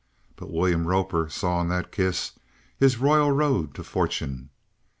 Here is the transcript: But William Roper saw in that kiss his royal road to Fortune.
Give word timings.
But 0.35 0.49
William 0.49 0.87
Roper 0.87 1.29
saw 1.29 1.61
in 1.61 1.67
that 1.69 1.91
kiss 1.91 2.31
his 2.75 2.97
royal 2.97 3.29
road 3.31 3.75
to 3.75 3.83
Fortune. 3.83 4.49